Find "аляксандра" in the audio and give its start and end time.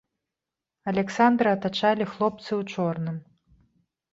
0.91-1.49